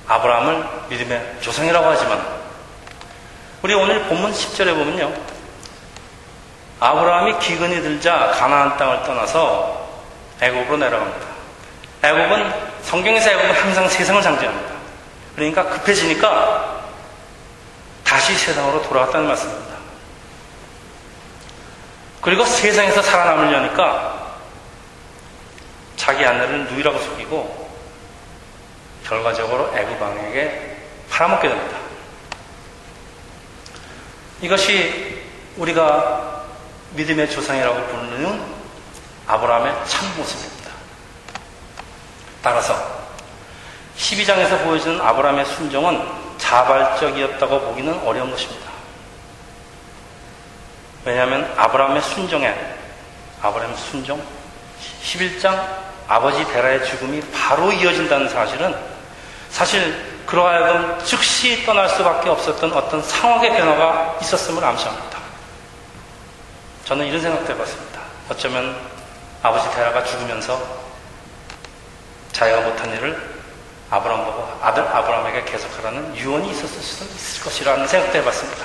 아브라함을 0.08 0.66
믿음의 0.88 1.37
조상이라고 1.40 1.87
하지만 1.87 2.22
우리 3.62 3.75
오늘 3.75 4.02
본문 4.04 4.32
10절에 4.32 4.75
보면요. 4.75 5.12
아브라함이 6.80 7.38
기근이 7.38 7.80
들자 7.80 8.32
가나안 8.32 8.76
땅을 8.76 9.04
떠나서 9.04 9.88
애굽으로 10.40 10.78
내려갑니다. 10.78 11.26
애굽은 12.02 12.52
성경에서 12.82 13.30
애굽은 13.30 13.52
항상 13.52 13.88
세상을 13.88 14.20
상징합니다. 14.22 14.72
그러니까 15.37 15.64
급해지니까 15.68 16.82
다시 18.02 18.34
세상으로 18.34 18.82
돌아갔다는 18.82 19.28
말씀입니다. 19.28 19.72
그리고 22.22 22.44
세상에서 22.44 23.02
살아남으려니까 23.02 24.36
자기 25.96 26.24
아내를 26.24 26.66
누이라고 26.66 26.98
속이고 26.98 27.70
결과적으로 29.04 29.76
애굽 29.76 30.00
왕에게 30.00 30.76
팔아먹게 31.10 31.48
됩니다. 31.48 31.78
이것이 34.40 35.20
우리가 35.56 36.44
믿음의 36.92 37.28
조상이라고 37.28 37.86
부르는 37.88 38.40
아브라함의 39.26 39.74
참 39.86 40.16
모습입니다. 40.16 40.70
따라서 42.40 43.02
12장에서 43.96 44.62
보여주는 44.64 45.00
아브라함의 45.00 45.44
순종은 45.46 46.06
자발적이었다고 46.38 47.60
보기는 47.62 48.00
어려운 48.00 48.30
것입니다. 48.30 48.70
왜냐하면 51.04 51.52
아브라함의 51.56 52.02
순종에 52.02 52.54
아브라함의 53.42 53.76
순종 53.76 54.23
11장 55.02 55.82
아버지 56.06 56.44
데라의 56.44 56.85
죽음이 56.85 57.23
바로 57.32 57.73
이어진다는 57.73 58.28
사실은 58.28 58.75
사실 59.50 60.23
그러하여금 60.26 60.99
즉시 61.04 61.64
떠날 61.66 61.88
수밖에 61.88 62.28
없었던 62.28 62.73
어떤 62.73 63.02
상황의 63.02 63.50
변화가 63.56 64.18
있었음을 64.23 64.64
암시합니다. 64.64 65.18
저는 66.85 67.06
이런 67.06 67.21
생각도 67.21 67.52
해봤습니다. 67.52 68.00
어쩌면 68.28 68.76
아버지 69.42 69.68
데라가 69.75 70.04
죽으면서 70.04 70.61
자기가 72.32 72.61
못한 72.62 72.94
일을 72.94 73.32
아브라함 73.90 74.25
보고 74.25 74.59
아들 74.62 74.82
아브라함에게 74.82 75.44
계속하라는 75.44 76.16
유언이 76.16 76.50
있었을 76.50 76.80
수도 76.80 77.04
있을 77.04 77.44
것이라는 77.44 77.87
생각도 77.87 78.18
해봤습니다. 78.18 78.64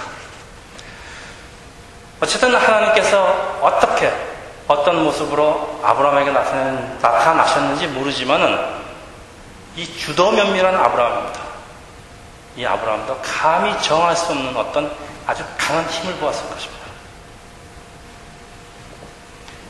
어쨌든 2.38 2.56
하나님께서 2.56 3.60
어떻게 3.62 4.14
어떤 4.68 5.04
모습으로 5.04 5.80
아브라함에게 5.84 6.32
나타나셨는지 6.32 7.88
모르지만은 7.88 8.78
이 9.76 9.98
주도 9.98 10.32
면밀한 10.32 10.76
아브라함입니다. 10.76 11.40
이 12.58 12.66
아브라함도 12.66 13.22
감히 13.24 13.82
정할 13.82 14.16
수 14.16 14.34
없는 14.34 14.56
어떤 14.56 14.92
아주 15.26 15.44
강한 15.58 15.84
힘을 15.86 16.14
보았을 16.18 16.48
것입니다. 16.50 16.86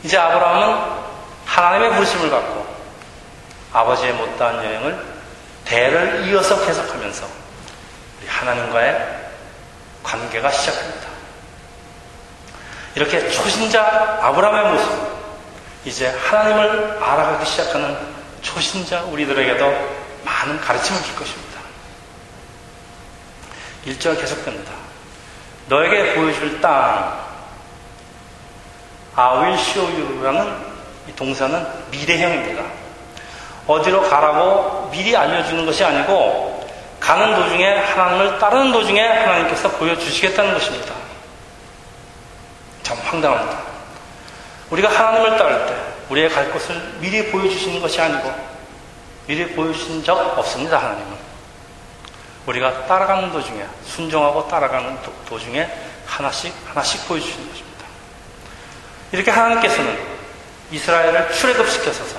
이제 0.02 0.18
아브라함은 0.18 1.08
하나님의 1.46 1.94
부르심을 1.94 2.30
받고 2.30 2.66
아버지의 3.72 4.12
못다한 4.12 4.56
여행을 4.62 5.06
대를 5.64 6.28
이어서 6.28 6.62
계속하면서 6.66 7.26
우리 8.20 8.28
하나님과의 8.28 9.30
관계가 10.02 10.50
시작합니다. 10.50 11.07
이렇게 12.98 13.30
초신자 13.30 14.18
아브라함의 14.22 14.72
모습, 14.72 14.90
이제 15.84 16.08
하나님을 16.08 16.98
알아가기 17.00 17.46
시작하는 17.48 17.96
초신자 18.42 19.02
우리들에게도 19.02 19.64
많은 20.24 20.60
가르침을 20.60 21.00
줄 21.04 21.14
것입니다. 21.14 21.60
1절 23.86 24.20
계속됩니다. 24.20 24.72
너에게 25.68 26.14
보여줄 26.14 26.60
땅, 26.60 27.20
I 29.14 29.38
will 29.42 29.54
show 29.54 29.88
you라는 29.94 30.56
이 31.06 31.14
동사는 31.14 31.66
미래형입니다. 31.92 32.64
어디로 33.68 34.08
가라고 34.08 34.88
미리 34.90 35.16
알려주는 35.16 35.64
것이 35.64 35.84
아니고 35.84 36.68
가는 36.98 37.32
도중에 37.36 37.76
하나님을 37.76 38.40
따르는 38.40 38.72
도중에 38.72 39.00
하나님께서 39.00 39.70
보여주시겠다는 39.70 40.52
것입니다. 40.54 41.07
참 42.88 42.96
황당합니다. 43.04 43.62
우리가 44.70 44.88
하나님을 44.88 45.36
따를 45.36 45.66
때 45.66 45.76
우리의 46.08 46.30
갈 46.30 46.50
곳을 46.50 46.74
미리 47.00 47.30
보여주시는 47.30 47.82
것이 47.82 48.00
아니고 48.00 48.34
미리 49.26 49.46
보여주신 49.54 50.02
적 50.02 50.16
없습니다. 50.38 50.78
하나님은. 50.78 51.28
우리가 52.46 52.86
따라가는 52.86 53.30
도중에 53.30 53.62
순종하고 53.84 54.48
따라가는 54.48 54.98
도, 55.28 55.38
중에 55.38 55.70
하나씩 56.06 56.54
하나씩 56.66 57.06
보여주시는 57.06 57.50
것입니다. 57.50 57.84
이렇게 59.12 59.30
하나님께서는 59.30 59.98
이스라엘을 60.70 61.30
출애굽시켜서서 61.30 62.16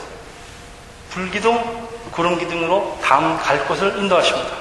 불기둥, 1.10 1.90
구름 2.12 2.38
기둥으로 2.38 3.00
다음 3.04 3.40
갈 3.40 3.66
곳을 3.66 3.98
인도하십니다. 3.98 4.52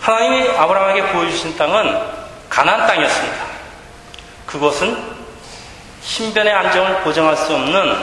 하나님이 0.00 0.50
아브라함에게 0.50 1.12
보여주신 1.12 1.56
땅은 1.56 2.22
가나안 2.48 2.88
땅이었습니다. 2.88 3.51
그것은 4.52 4.94
신변의 6.02 6.52
안정을 6.52 7.00
보장할 7.04 7.34
수 7.34 7.54
없는 7.54 7.96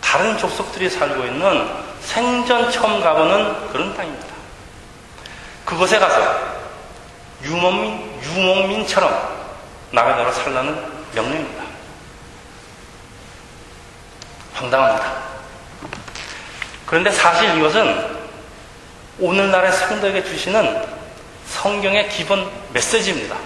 다른 0.00 0.36
족속들이 0.36 0.90
살고 0.90 1.24
있는 1.24 1.68
생전 2.00 2.72
처음 2.72 3.00
가보는 3.00 3.68
그런 3.68 3.96
땅입니다. 3.96 4.26
그곳에 5.64 6.00
가서 6.00 6.36
유목민, 7.44 8.20
유목민처럼 8.22 9.38
남의 9.92 10.16
나라 10.16 10.32
살라는 10.32 10.84
명령입니다. 11.14 11.62
황당합니다. 14.54 15.12
그런데 16.86 17.12
사실 17.12 17.56
이것은 17.56 18.18
오늘날의 19.20 19.70
성도에게 19.70 20.24
주시는 20.24 20.82
성경의 21.46 22.08
기본 22.08 22.50
메시지입니다. 22.72 23.36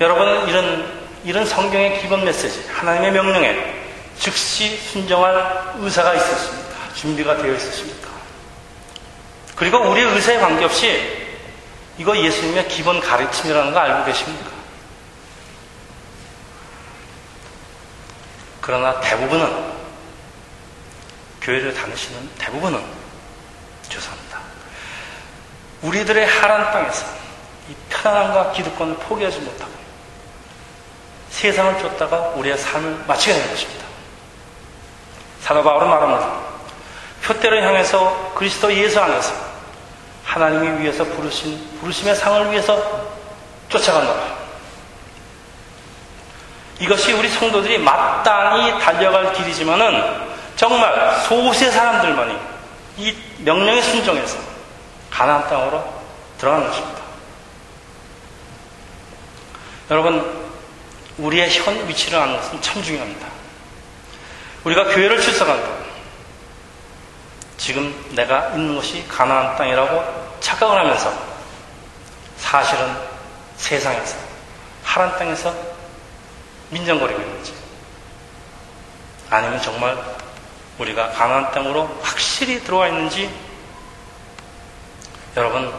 여러분은 0.00 0.48
이런, 0.48 1.08
이런 1.24 1.46
성경의 1.46 2.00
기본 2.00 2.24
메시지, 2.24 2.68
하나님의 2.68 3.12
명령에 3.12 3.84
즉시 4.18 4.76
순정할 4.76 5.74
의사가 5.78 6.14
있었습니다. 6.14 6.74
준비가 6.94 7.36
되어 7.36 7.54
있었습니다. 7.54 8.08
그리고 9.54 9.78
우리의 9.78 10.08
의사에 10.14 10.38
관계없이 10.38 11.24
이거 11.98 12.16
예수님의 12.16 12.68
기본 12.68 13.00
가르침이라는 13.00 13.72
거 13.72 13.78
알고 13.78 14.04
계십니까? 14.04 14.50
그러나 18.60 18.98
대부분은 19.00 19.74
교회를 21.40 21.74
다니시는 21.74 22.30
대부분은 22.38 22.82
죄송합니다. 23.88 24.40
우리들의 25.82 26.26
하란 26.26 26.72
땅에서 26.72 27.06
이 27.68 27.74
편안함과 27.90 28.52
기득권을 28.52 28.96
포기하지 28.96 29.38
못하고 29.40 29.83
세상을 31.34 31.80
쫓다가 31.80 32.16
우리의 32.36 32.56
삶을 32.56 33.04
마치게 33.08 33.32
되는 33.32 33.50
것입니다. 33.50 33.84
사도 35.40 35.64
바울은 35.64 35.90
말합니다. 35.90 36.30
표대를 37.24 37.62
향해서 37.66 38.32
그리스도 38.36 38.72
예수 38.72 39.00
안에서 39.00 39.34
하나님이 40.24 40.80
위해서 40.80 41.04
부르신 41.04 41.78
부르심의 41.80 42.14
상을 42.14 42.52
위해서 42.52 42.80
쫓아간다. 43.68 44.14
이것이 46.78 47.12
우리 47.12 47.28
성도들이 47.28 47.78
마땅히 47.78 48.78
달려갈 48.80 49.32
길이지만은 49.32 50.34
정말 50.54 51.20
소수의 51.22 51.72
사람들만이 51.72 52.38
이 52.96 53.16
명령에 53.38 53.82
순종해서 53.82 54.38
가나안 55.10 55.48
땅으로 55.48 55.84
들어가는 56.38 56.68
것입니다. 56.68 57.02
여러분 59.90 60.43
우리의 61.18 61.50
현 61.50 61.88
위치를 61.88 62.18
아는 62.18 62.36
것은 62.36 62.60
참 62.60 62.82
중요합니다. 62.82 63.26
우리가 64.64 64.84
교회를 64.84 65.20
출석한다. 65.20 65.84
지금 67.56 67.94
내가 68.14 68.48
있는 68.50 68.76
것이 68.76 69.06
가나안 69.08 69.56
땅이라고 69.56 70.38
착각을 70.40 70.78
하면서 70.78 71.12
사실은 72.36 72.94
세상에서 73.56 74.16
하란 74.82 75.16
땅에서 75.18 75.54
민정거리고 76.70 77.20
있는지 77.20 77.54
아니면 79.30 79.60
정말 79.62 79.96
우리가 80.78 81.10
가나안 81.10 81.52
땅으로 81.52 81.86
확실히 82.02 82.62
들어와 82.64 82.88
있는지 82.88 83.30
여러분 85.36 85.72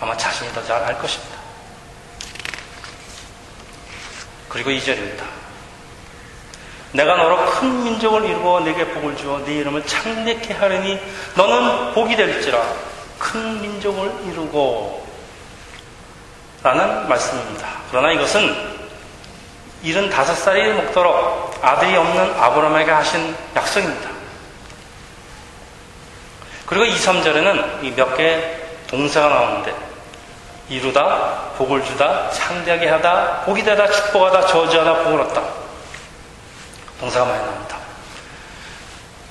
아마 0.00 0.16
자신이 0.16 0.52
더 0.52 0.64
잘 0.64 0.82
알 0.84 0.98
것입니다. 0.98 1.37
그리고 4.48 4.70
이절입니다 4.70 5.24
내가 6.92 7.16
너로 7.16 7.44
큰 7.50 7.84
민족을 7.84 8.24
이루어 8.24 8.60
내게 8.60 8.86
복을 8.86 9.16
주어 9.16 9.44
네 9.44 9.56
이름을 9.56 9.84
창대케 9.84 10.54
하려니 10.54 10.98
너는 11.36 11.92
복이 11.92 12.16
될지라 12.16 12.62
큰 13.18 13.60
민족을 13.60 14.10
이루고 14.26 15.06
라는 16.62 17.08
말씀입니다. 17.08 17.68
그러나 17.90 18.12
이것은 18.12 18.78
75살이 19.84 20.72
먹도록 20.74 21.58
아들이 21.62 21.96
없는 21.96 22.34
아브라함에게 22.34 22.90
하신 22.90 23.34
약속입니다. 23.54 24.10
그리고 26.66 26.84
2, 26.84 26.94
3절에는 26.94 27.94
몇 27.94 28.16
개의 28.16 28.66
동사가 28.88 29.28
나오는데 29.28 29.87
이루다, 30.68 31.52
복을 31.56 31.82
주다, 31.84 32.30
창대하게 32.30 32.88
하다, 32.88 33.40
복이 33.46 33.62
되다, 33.62 33.90
축복하다, 33.90 34.46
저주하다, 34.46 34.94
복을 35.04 35.20
얻다. 35.22 35.42
동사가 37.00 37.26
많이 37.26 37.42
나옵니다. 37.42 37.76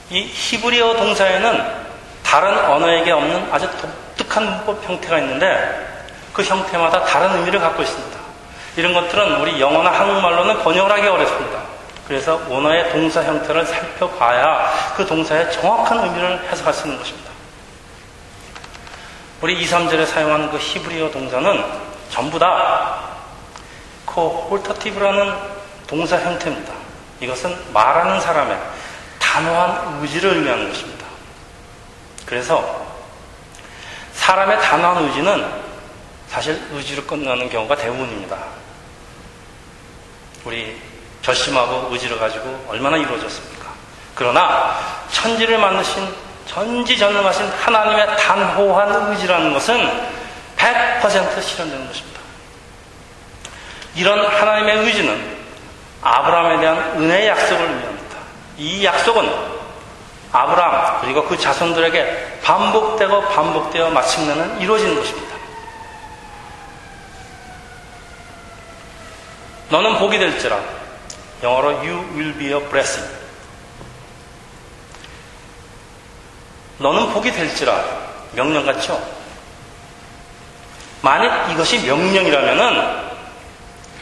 이 0.09 0.21
히브리어 0.21 0.95
동사에는 0.95 1.87
다른 2.23 2.57
언어에게 2.65 3.11
없는 3.11 3.49
아주 3.51 3.69
독특한 3.77 4.45
문법 4.45 4.83
형태가 4.87 5.19
있는데 5.19 6.05
그 6.33 6.43
형태마다 6.43 7.03
다른 7.03 7.35
의미를 7.35 7.59
갖고 7.59 7.81
있습니다. 7.83 8.17
이런 8.77 8.93
것들은 8.93 9.41
우리 9.41 9.59
영어나 9.59 9.91
한국말로는 9.91 10.63
번역을 10.63 10.91
하기 10.91 11.07
어렵습니다. 11.07 11.59
그래서 12.07 12.39
원어의 12.47 12.91
동사 12.91 13.21
형태를 13.21 13.65
살펴봐야 13.65 14.71
그 14.95 15.05
동사의 15.05 15.51
정확한 15.51 15.99
의미를 15.99 16.39
해석할 16.49 16.73
수 16.73 16.87
있는 16.87 16.99
것입니다. 16.99 17.26
우리 19.39 19.53
2, 19.61 19.67
3절에 19.67 20.07
사용하는 20.07 20.49
그 20.49 20.57
히브리어 20.57 21.11
동사는 21.11 21.63
전부 22.09 22.39
다 22.39 23.03
코홀터티브라는 24.05 25.31
동사 25.85 26.19
형태입니다. 26.19 26.73
이것은 27.19 27.55
말하는 27.71 28.19
사람의 28.19 28.59
단호한 29.19 29.99
의지를 30.01 30.37
의미하는 30.37 30.69
것입니다. 30.69 31.05
그래서 32.25 32.87
사람의 34.13 34.59
단호한 34.59 35.03
의지는 35.03 35.47
사실 36.27 36.59
의지로 36.71 37.03
끝나는 37.03 37.47
경우가 37.47 37.75
대부분입니다. 37.75 38.37
우리 40.45 40.81
결심하고 41.21 41.93
의지를 41.93 42.17
가지고 42.17 42.65
얼마나 42.69 42.97
이루어졌습니까? 42.97 43.67
그러나 44.15 44.75
천지를 45.11 45.59
만드신 45.59 46.26
전지전능하신 46.47 47.45
하나님의 47.45 48.17
단호한 48.17 49.11
의지라는 49.11 49.53
것은 49.53 49.77
100% 50.55 51.41
실현되는 51.41 51.87
것입니다. 51.87 52.19
이런 53.95 54.25
하나님의 54.25 54.77
의지는 54.85 55.37
아브라함에 56.01 56.59
대한 56.59 56.77
은혜의 57.01 57.27
약속을 57.27 57.61
의미합니다. 57.61 58.17
이 58.57 58.85
약속은 58.85 59.29
아브라함 60.31 61.01
그리고 61.01 61.25
그 61.25 61.37
자손들에게 61.37 62.39
반복되고 62.43 63.21
반복되어 63.29 63.89
마침내는 63.89 64.61
이루어지는 64.61 64.95
것입니다. 64.95 65.35
너는 69.69 69.97
복이 69.97 70.17
될지라 70.17 70.57
영어로 71.43 71.69
you 71.79 71.97
will 72.15 72.33
be 72.37 72.53
a 72.53 72.59
blessing 72.69 73.26
너는 76.79 77.11
복이 77.13 77.31
될지라 77.31 77.83
명령 78.33 78.65
같죠? 78.65 79.01
만약 81.01 81.51
이것이 81.51 81.79
명령이라면은 81.85 83.07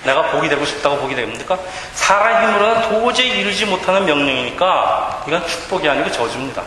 내가 0.03 0.23
복이 0.31 0.47
되고 0.49 0.63
싶다고 0.65 0.97
복이 0.97 1.15
됩니까? 1.15 1.57
사람 1.93 2.43
힘으로는 2.43 2.89
도저히 2.89 3.39
이루지 3.39 3.65
못하는 3.65 4.05
명령이니까 4.05 5.23
이건 5.27 5.45
축복이 5.47 5.89
아니고 5.89 6.11
저주입니다. 6.11 6.63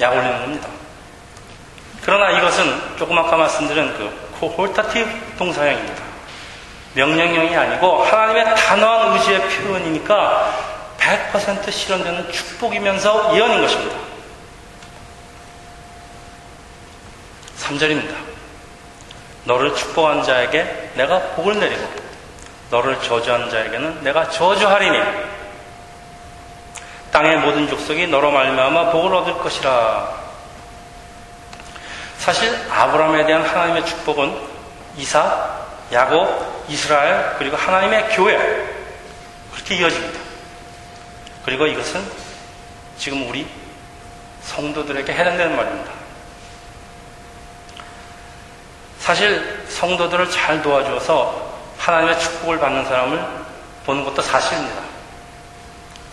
약 0.00 0.12
올리는 0.12 0.40
겁니다. 0.40 0.68
그러나 2.02 2.30
이것은 2.38 2.96
조금 2.98 3.18
아까 3.18 3.36
말씀드린 3.36 3.94
그 3.94 4.46
hortative 4.46 5.36
동사형입니다. 5.38 6.02
명령형이 6.94 7.56
아니고 7.56 8.04
하나님의 8.04 8.56
단호한 8.56 9.12
의지의 9.12 9.48
표현이니까 9.48 10.69
100% 11.10 11.72
실현되는 11.72 12.30
축복이면서 12.30 13.36
예언인 13.36 13.60
것입니다. 13.60 13.96
3절입니다. 17.58 18.14
너를 19.44 19.74
축복한 19.74 20.22
자에게 20.22 20.92
내가 20.94 21.18
복을 21.34 21.58
내리고 21.58 21.88
너를 22.70 23.00
저주한 23.02 23.50
자에게는 23.50 24.04
내가 24.04 24.30
저주하리니 24.30 24.98
땅의 27.10 27.38
모든 27.38 27.68
족속이 27.68 28.06
너로 28.06 28.30
말미암아 28.30 28.92
복을 28.92 29.12
얻을 29.16 29.38
것이라. 29.38 30.20
사실 32.18 32.54
아브라함에 32.70 33.26
대한 33.26 33.42
하나님의 33.42 33.84
축복은 33.84 34.36
이사, 34.96 35.58
야곱, 35.92 36.66
이스라엘 36.68 37.34
그리고 37.38 37.56
하나님의 37.56 38.10
교회 38.10 38.36
그렇게 39.52 39.76
이어집니다. 39.76 40.29
그리고 41.44 41.66
이것은 41.66 42.04
지금 42.98 43.28
우리 43.28 43.46
성도들에게 44.42 45.12
해당되는 45.12 45.56
말입니다. 45.56 45.92
사실 48.98 49.64
성도들을 49.68 50.30
잘 50.30 50.62
도와주어서 50.62 51.50
하나님의 51.78 52.20
축복을 52.20 52.58
받는 52.58 52.84
사람을 52.84 53.24
보는 53.86 54.04
것도 54.04 54.20
사실입니다. 54.22 54.82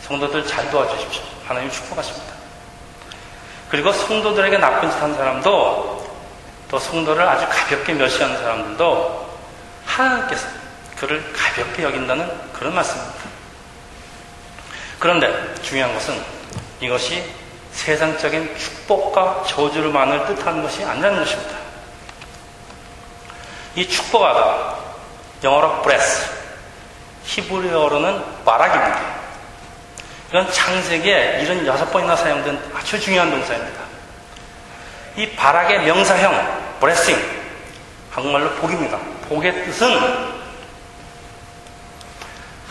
성도들 0.04 0.48
잘 0.48 0.70
도와주십시오. 0.72 1.24
하나님 1.46 1.70
축복하십니다. 1.70 2.34
그리고 3.70 3.92
성도들에게 3.92 4.58
나쁜 4.58 4.90
짓 4.90 4.98
한 5.02 5.14
사람도 5.14 6.18
또 6.70 6.80
성도를 6.80 7.28
아주 7.28 7.46
가볍게 7.50 7.94
멸시하는 7.94 8.38
사람들도 8.38 9.38
하나님께서 9.86 10.48
그를 10.98 11.34
가볍게 11.34 11.84
여긴다는 11.84 12.52
그런 12.54 12.74
말씀입니다. 12.74 13.37
그런데 15.00 15.56
중요한 15.62 15.94
것은 15.94 16.20
이것이 16.80 17.24
세상적인 17.72 18.58
축복과 18.58 19.44
저주를만을 19.48 20.26
뜻하는 20.26 20.64
것이 20.64 20.84
아니라는 20.84 21.20
것입니다. 21.20 21.56
이 23.76 23.88
축복하다, 23.88 24.76
영어로 25.44 25.84
bless, 25.84 26.30
히브리어로는 27.26 28.44
바락입니다. 28.44 29.18
이건 30.30 30.52
창세기에 30.52 31.46
76번이나 31.46 32.18
사용된 32.18 32.60
아주 32.76 33.00
중요한 33.00 33.30
동사입니다. 33.30 33.82
이 35.16 35.30
바락의 35.36 35.84
명사형, 35.84 36.78
blessing, 36.80 37.24
한국말로 38.12 38.50
복입니다. 38.56 38.98
복의 39.30 39.66
뜻은 39.66 40.37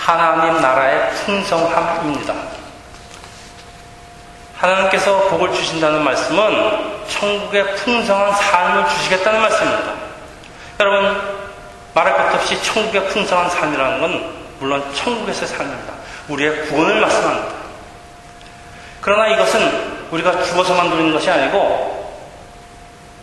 하나님 0.06 0.62
나라의 0.62 1.10
풍성함입니다. 1.14 2.32
하나님께서 4.56 5.22
복을 5.22 5.52
주신다는 5.52 6.04
말씀은 6.04 7.06
천국의 7.08 7.74
풍성한 7.74 8.32
삶을 8.32 8.88
주시겠다는 8.88 9.40
말씀입니다. 9.40 9.94
여러분, 10.78 11.20
말할 11.92 12.16
것도 12.18 12.36
없이 12.36 12.62
천국의 12.62 13.08
풍성한 13.08 13.50
삶이라는 13.50 14.00
건 14.00 14.32
물론 14.60 14.94
천국에서의 14.94 15.48
삶입니다. 15.48 15.92
우리의 16.28 16.66
구원을 16.66 17.00
말씀합니다. 17.00 17.56
그러나 19.00 19.26
이것은 19.26 20.06
우리가 20.12 20.40
죽어서만 20.44 20.88
누리는 20.88 21.12
것이 21.14 21.28
아니고 21.28 22.22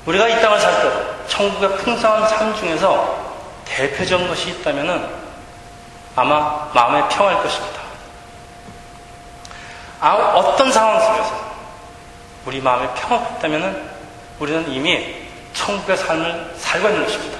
우리가 0.05 0.27
이 0.27 0.41
땅을 0.41 0.59
살 0.59 0.81
때 0.81 0.89
천국의 1.29 1.77
풍성한 1.77 2.27
삶 2.27 2.53
중에서 2.57 3.23
대표적인 3.63 4.27
것이 4.27 4.49
있다면 4.49 5.22
아마 6.15 6.69
마음에 6.73 7.07
평할 7.09 7.41
것입니다. 7.41 7.81
아, 9.99 10.13
어떤 10.13 10.71
상황 10.71 10.99
속에서 10.99 11.53
우리 12.45 12.61
마음에 12.61 12.87
평화가 12.93 13.29
없다면 13.29 13.89
우리는 14.39 14.69
이미 14.69 15.15
천국의 15.53 15.97
삶을 15.97 16.55
살고 16.57 16.89
있는 16.89 17.05
것입니다. 17.05 17.37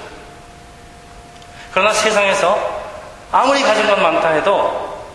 그러나 1.74 1.92
세상에서 1.92 2.84
아무리 3.32 3.62
가진 3.64 3.88
것 3.88 4.00
많다 4.00 4.30
해도 4.30 5.06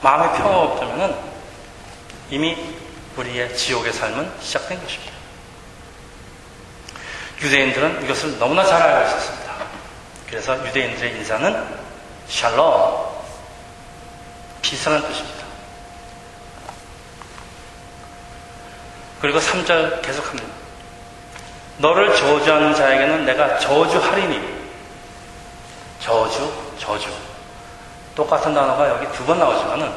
마음에 0.00 0.30
평화가 0.38 0.60
없다면 0.60 1.18
이미 2.30 2.56
우리의 3.16 3.56
지옥의 3.56 3.92
삶은 3.92 4.32
시작된 4.40 4.80
것입니다. 4.82 5.12
유대인들은 7.40 8.04
이것을 8.04 8.38
너무나 8.38 8.64
잘 8.64 8.80
알고 8.80 9.08
있었습니다. 9.08 9.52
그래서 10.28 10.66
유대인들의 10.66 11.16
인사는 11.16 11.81
샬롬. 12.32 13.12
비슷한 14.62 15.00
뜻입니다. 15.02 15.42
그리고 19.20 19.38
3절 19.38 20.00
계속합니다. 20.02 20.48
너를 21.78 22.16
저주하는 22.16 22.74
자에게는 22.74 23.24
내가 23.26 23.58
저주하리니. 23.58 24.62
저주, 26.00 26.50
저주. 26.78 27.08
똑같은 28.14 28.52
단어가 28.54 28.88
여기 28.88 29.06
두 29.12 29.24
번 29.24 29.38
나오지만은 29.38 29.92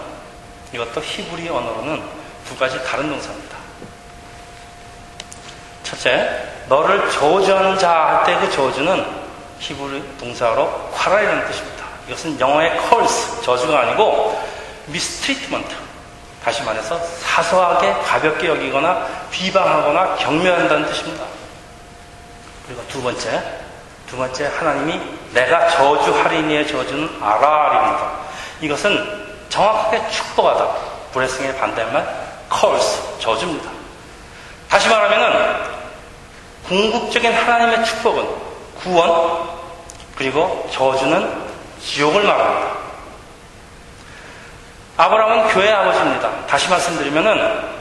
이것도 0.74 1.02
히브리 1.02 1.50
언어로는 1.50 2.04
두 2.48 2.56
가지 2.58 2.82
다른 2.84 3.10
동사입니다. 3.10 3.58
첫째, 5.84 6.52
너를 6.68 7.10
저주하는 7.12 7.78
자 7.80 7.92
할 7.92 8.26
때 8.26 8.36
그 8.40 8.52
저주는 8.52 9.06
히브리 9.60 10.18
동사로 10.18 10.92
콰라이라는 10.94 11.48
뜻입니다. 11.48 11.85
이것은 12.08 12.40
영어의 12.40 12.80
curse, 12.90 13.42
저주가 13.44 13.82
아니고 13.82 14.40
mistreatment. 14.90 15.76
다시 16.44 16.62
말해서 16.64 17.00
사소하게 17.00 17.92
가볍게 18.06 18.48
여기거나 18.48 19.08
비방하거나 19.32 20.16
경멸한다는 20.18 20.86
뜻입니다. 20.86 21.26
그리고 22.68 22.84
두 22.88 23.02
번째, 23.02 23.44
두 24.08 24.18
번째 24.18 24.52
하나님이 24.56 25.02
내가 25.34 25.68
저주하리니의 25.70 26.68
저주는 26.68 27.18
아라리입니다. 27.22 28.12
이것은 28.62 29.26
정확하게 29.50 30.10
축복하다. 30.10 30.68
브레싱의 31.14 31.58
반대말 31.58 32.06
curse, 32.54 33.20
저주입니다. 33.20 33.72
다시 34.70 34.88
말하면은 34.88 35.76
궁극적인 36.68 37.34
하나님의 37.34 37.86
축복은 37.86 38.28
구원 38.80 39.50
그리고 40.16 40.68
저주는 40.72 41.45
지옥을 41.86 42.24
말합니다. 42.24 42.76
아브라함은 44.98 45.54
교회 45.54 45.72
아버지입니다. 45.72 46.46
다시 46.48 46.70
말씀드리면은 46.70 47.76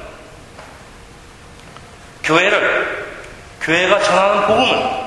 교회를 2.23 3.15
교회가 3.61 4.03
전하는 4.03 4.47
복음을 4.47 5.05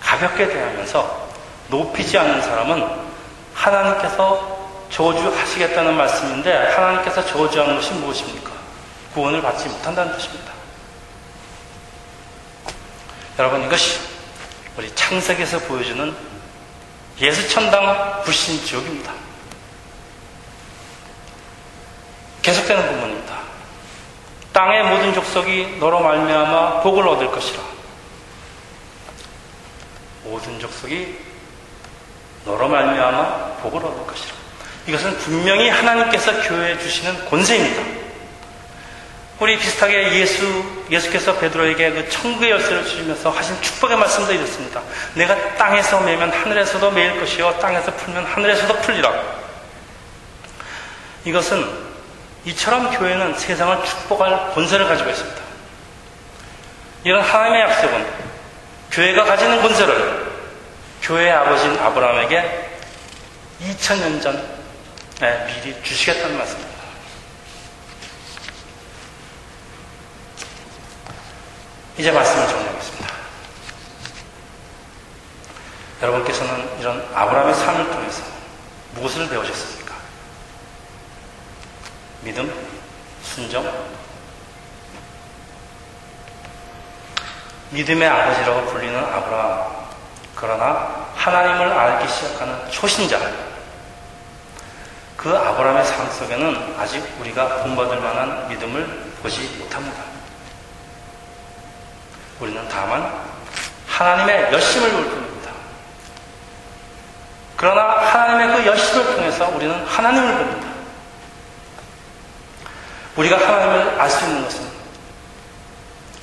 가볍게 0.00 0.48
대하면서 0.48 1.28
높이지 1.68 2.18
않는 2.18 2.40
사람은 2.42 2.86
하나님께서 3.54 4.60
저주하시겠다는 4.90 5.96
말씀인데 5.96 6.52
하나님께서 6.74 7.24
저주하는 7.26 7.76
것이 7.76 7.92
무엇입니까? 7.94 8.50
구원을 9.14 9.42
받지 9.42 9.68
못한다는 9.68 10.16
뜻입니다. 10.16 10.52
여러분 13.38 13.64
이것이 13.64 14.00
우리 14.76 14.94
창세기에서 14.94 15.60
보여주는 15.60 16.31
예수천당 17.20 18.22
불신 18.24 18.64
지옥입니다. 18.64 19.12
계속되는 22.42 22.86
부분입니다. 22.94 23.38
땅의 24.52 24.84
모든 24.84 25.14
족속이 25.14 25.76
너로 25.78 26.00
말미암아 26.00 26.80
복을 26.82 27.06
얻을 27.08 27.30
것이라. 27.30 27.62
모든 30.24 30.58
족속이 30.58 31.18
너로 32.44 32.68
말미암아 32.68 33.56
복을 33.62 33.84
얻을 33.84 34.06
것이라. 34.06 34.34
이것은 34.88 35.16
분명히 35.18 35.68
하나님께서 35.68 36.42
교회에 36.42 36.78
주시는 36.78 37.26
권세입니다. 37.26 38.01
우리 39.42 39.58
비슷하게 39.58 40.20
예수, 40.20 40.64
예수께서 40.88 41.34
베드로에게 41.34 41.90
그 41.90 42.08
천국의 42.08 42.52
열쇠를 42.52 42.84
주시면서 42.84 43.28
하신 43.28 43.60
축복의 43.60 43.96
말씀도 43.96 44.32
이렇습니다. 44.32 44.80
내가 45.14 45.56
땅에서 45.56 45.98
매면 45.98 46.30
하늘에서도 46.30 46.88
매일 46.92 47.18
것이요, 47.18 47.58
땅에서 47.58 47.92
풀면 47.92 48.24
하늘에서도 48.24 48.72
풀리라. 48.82 49.12
이것은 51.24 51.68
이처럼 52.44 52.96
교회는 52.96 53.36
세상을 53.36 53.84
축복할 53.84 54.52
권세를 54.52 54.86
가지고 54.86 55.10
있습니다. 55.10 55.42
이런 57.02 57.20
하나님의 57.20 57.62
약속은 57.62 58.06
교회가 58.92 59.24
가지는 59.24 59.60
권세를 59.60 60.24
교회의 61.02 61.32
아버지인 61.32 61.80
아브라함에게 61.80 62.78
2000년 63.60 64.22
전에 64.22 65.46
미리 65.46 65.82
주시겠다는 65.82 66.38
말씀입니다. 66.38 66.71
이제 72.02 72.10
말씀을 72.10 72.48
정리하겠습니다. 72.48 73.14
여러분께서는 76.02 76.80
이런 76.80 77.08
아브라함의 77.14 77.54
삶을 77.54 77.92
통해서 77.92 78.24
무엇을 78.94 79.28
배우셨습니까? 79.28 79.94
믿음, 82.22 82.52
순정, 83.22 83.72
믿음의 87.70 88.08
아버지라고 88.08 88.66
불리는 88.66 88.98
아브라함. 88.98 89.86
그러나 90.34 91.06
하나님을 91.14 91.68
알기 91.68 92.12
시작하는 92.12 92.68
초신자. 92.68 93.20
그 95.16 95.38
아브라함의 95.38 95.84
삶 95.84 96.10
속에는 96.10 96.74
아직 96.80 97.00
우리가 97.20 97.62
본받을 97.62 98.00
만한 98.00 98.48
믿음을 98.48 99.12
보지 99.22 99.56
못합니다. 99.60 100.21
우리는 102.40 102.68
다만 102.68 103.12
하나님의 103.86 104.52
열심을 104.52 104.90
볼 104.90 105.04
뿐입니다. 105.04 105.50
그러나 107.56 107.82
하나님의 107.82 108.56
그 108.56 108.66
열심을 108.66 109.16
통해서 109.16 109.48
우리는 109.48 109.84
하나님을 109.86 110.36
봅니다. 110.36 110.68
우리가 113.16 113.36
하나님을 113.36 114.00
알 114.00 114.10
수 114.10 114.24
있는 114.24 114.42
것은 114.44 114.72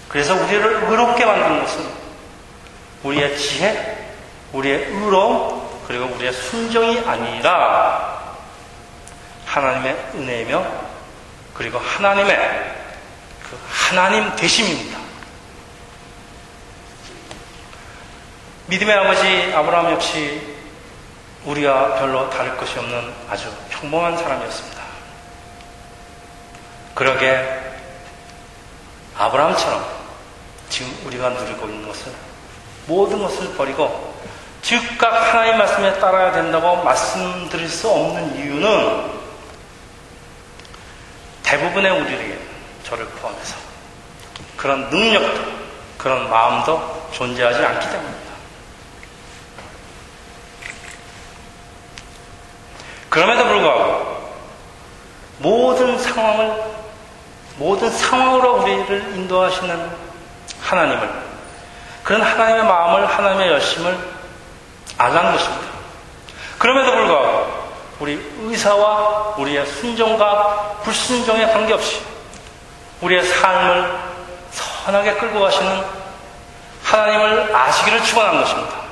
그래서 0.10 0.34
우리를 0.36 0.84
의롭게 0.90 1.24
만드는 1.24 1.64
것은 1.64 1.86
우리의 3.04 3.38
지혜, 3.38 4.14
우리의 4.52 4.88
의로움, 4.88 5.70
그리고 5.88 6.06
우리의 6.06 6.34
순정이 6.34 7.00
아니라 7.06 8.20
하나님의 9.46 9.96
은혜이며 10.16 10.66
그리고 11.54 11.80
하나님의 11.80 12.36
그 13.50 13.60
하나님 13.70 14.36
되심입니다. 14.36 14.99
믿음의 18.70 18.96
아버지 18.96 19.52
아브라함 19.56 19.94
역시 19.94 20.56
우리와 21.46 21.96
별로 21.96 22.30
다를 22.30 22.56
것이 22.56 22.78
없는 22.78 23.14
아주 23.28 23.52
평범한 23.70 24.16
사람이었습니다. 24.16 24.84
그러게 26.94 27.44
아브라함처럼 29.18 29.84
지금 30.70 30.96
우리가 31.06 31.30
누리고 31.30 31.68
있는 31.68 31.88
것을 31.88 32.12
모든 32.86 33.24
것을 33.24 33.56
버리고 33.56 34.16
즉각 34.62 35.34
하나님 35.34 35.58
말씀에 35.58 35.98
따라야 36.00 36.32
된다고 36.32 36.84
말씀드릴 36.84 37.68
수 37.68 37.90
없는 37.90 38.36
이유는 38.36 39.20
대부분의 41.42 41.92
우리에게 42.02 42.40
저를 42.84 43.06
포함해서 43.08 43.56
그런 44.56 44.90
능력도 44.92 45.60
그런 45.98 46.30
마음도 46.30 47.10
존재하지 47.12 47.66
않기 47.66 47.90
때문입니다. 47.90 48.29
그럼에도 53.20 53.44
불구하고 53.44 54.32
모든 55.40 56.00
상황을 56.00 56.64
모든 57.58 57.92
상황으로 57.92 58.62
우리를 58.62 59.14
인도하시는 59.14 59.92
하나님을 60.62 61.10
그런 62.02 62.22
하나님의 62.22 62.64
마음을 62.64 63.06
하나님의 63.06 63.50
열심을 63.50 63.98
알라는 64.98 65.34
것입니다. 65.34 65.68
그럼에도 66.58 66.94
불구하고 66.94 67.70
우리 68.00 68.36
의사와 68.44 69.36
우리의 69.38 69.66
순종과 69.66 70.78
불순종에 70.84 71.48
관계없이 71.48 72.02
우리의 73.02 73.22
삶을 73.22 74.00
선하게 74.52 75.16
끌고 75.16 75.42
가시는 75.42 75.84
하나님을 76.86 77.54
아시기를 77.54 78.02
축원한 78.02 78.42
것입니다. 78.42 78.89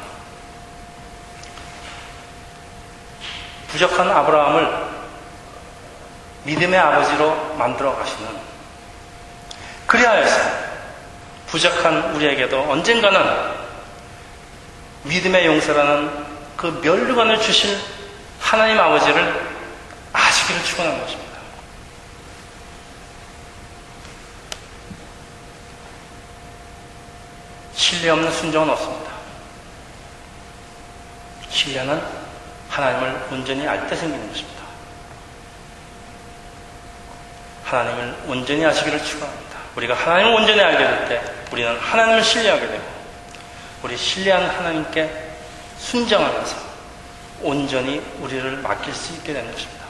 부족한 3.67 4.09
아브라함을 4.09 4.87
믿음의 6.43 6.79
아버지로 6.79 7.55
만들어 7.55 7.95
가시는 7.95 8.29
그리하여서 9.85 10.67
부족한 11.47 12.15
우리에게도 12.15 12.69
언젠가는 12.69 13.57
믿음의 15.03 15.45
용서라는 15.45 16.25
그 16.55 16.79
멸류관을 16.83 17.39
주실 17.41 17.77
하나님 18.39 18.79
아버지를 18.79 19.47
아시기를 20.13 20.63
축원한 20.63 20.99
것입니다. 21.01 21.27
신뢰 27.73 28.09
없는 28.09 28.31
순종은 28.31 28.69
없습니다. 28.71 29.11
신뢰는 31.49 32.16
하나님을 32.77 33.27
온전히 33.31 33.67
알 33.67 33.87
때 33.87 33.95
생기는 33.95 34.29
것입니다. 34.29 34.61
하나님을 37.65 38.15
온전히 38.27 38.63
아시기를 38.65 39.03
축원합니다. 39.03 39.57
우리가 39.75 39.95
하나님을 39.95 40.33
온전히 40.35 40.61
알게 40.61 40.77
될 40.77 41.09
때 41.09 41.21
우리는 41.51 41.75
하나님을 41.79 42.23
신뢰하게 42.23 42.67
되고 42.67 42.83
우리 43.81 43.97
신뢰하는 43.97 44.47
하나님께 44.49 45.09
순정하면서 45.79 46.55
온전히 47.41 47.99
우리를 48.19 48.57
맡길 48.57 48.93
수 48.93 49.13
있게 49.13 49.33
되는 49.33 49.51
것입니다. 49.51 49.85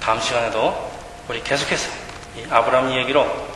다음 0.00 0.20
시간에도 0.20 0.90
우리 1.28 1.42
계속해서 1.42 1.90
이 2.36 2.44
아브라함 2.50 2.90
이야기로 2.92 3.48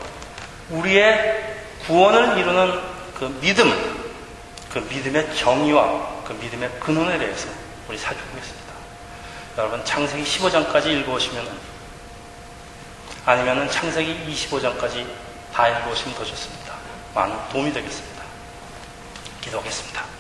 우리의 0.71 1.57
구원을 1.87 2.37
이루는 2.39 2.81
그 3.19 3.25
믿음, 3.41 3.94
그 4.75 4.81
믿음의 4.81 5.37
정의와 5.37 6.25
그 6.25 6.33
믿음의 6.33 6.81
근원에 6.81 7.17
대해서 7.17 7.49
우리 7.89 7.97
살펴보겠습니다. 7.97 8.75
여러분 9.57 9.85
창세기 9.85 10.25
15장까지 10.25 10.87
읽어오시면 10.87 11.47
아니면은 13.25 13.71
창세기 13.71 14.35
25장까지 14.35 15.07
다 15.53 15.69
읽어오시면 15.69 16.17
더 16.17 16.25
좋습니다. 16.25 16.75
많은 17.15 17.37
도움이 17.51 17.73
되겠습니다. 17.73 18.25
기도하겠습니다. 19.43 20.14